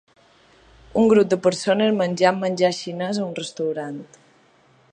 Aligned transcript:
Un 1.01 1.09
grup 1.11 1.29
de 1.33 1.37
persones 1.47 1.93
menjant 1.99 2.39
menjar 2.45 2.73
xinès 2.79 3.21
en 3.21 3.27
un 3.27 3.37
restaurant. 3.41 4.01